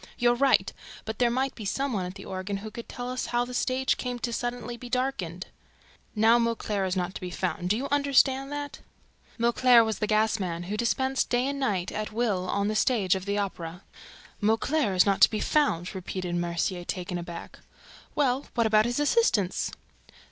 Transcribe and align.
"You're 0.17 0.33
right! 0.33 0.73
But 1.05 1.19
there 1.19 1.29
might 1.29 1.53
be 1.53 1.63
some 1.63 1.93
one 1.93 2.07
at 2.07 2.15
the 2.15 2.25
organ 2.25 2.57
who 2.57 2.71
could 2.71 2.89
tell 2.89 3.11
us 3.11 3.27
how 3.27 3.45
the 3.45 3.53
stage 3.53 3.97
came 3.97 4.17
to 4.17 4.29
be 4.31 4.33
suddenly 4.33 4.75
darkened. 4.75 5.45
Now 6.15 6.39
Mauclair 6.39 6.85
is 6.85 6.95
nowhere 6.95 7.11
to 7.11 7.21
be 7.21 7.29
found. 7.29 7.69
Do 7.69 7.77
you 7.77 7.87
understand 7.91 8.51
that?" 8.51 8.79
Mauclair 9.37 9.83
was 9.83 9.99
the 9.99 10.07
gas 10.07 10.39
man, 10.39 10.63
who 10.63 10.75
dispensed 10.75 11.29
day 11.29 11.45
and 11.47 11.59
night 11.59 11.91
at 11.91 12.11
will 12.11 12.49
on 12.49 12.67
the 12.67 12.73
stage 12.75 13.13
of 13.13 13.25
the 13.25 13.37
Opera. 13.37 13.83
"Mauclair 14.41 14.95
is 14.95 15.05
not 15.05 15.21
to 15.21 15.29
be 15.29 15.39
found!" 15.39 15.93
repeated 15.93 16.33
Mercier, 16.33 16.83
taken 16.83 17.19
aback. 17.19 17.59
"Well, 18.15 18.47
what 18.55 18.65
about 18.65 18.85
his 18.85 18.99
assistants?" 18.99 19.69